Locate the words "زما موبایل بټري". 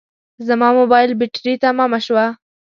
0.47-1.53